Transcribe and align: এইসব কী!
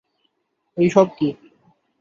এইসব 0.77 1.07
কী! 1.17 1.27